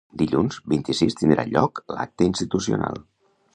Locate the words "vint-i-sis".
0.73-1.17